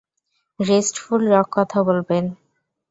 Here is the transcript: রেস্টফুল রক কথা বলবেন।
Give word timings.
রেস্টফুল 0.59 1.21
রক 1.33 1.47
কথা 1.51 1.79
বলবেন। 1.83 2.25